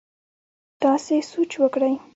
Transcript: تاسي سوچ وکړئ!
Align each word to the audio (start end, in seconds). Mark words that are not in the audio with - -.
تاسي 0.81 1.15
سوچ 1.31 1.51
وکړئ! 1.63 1.93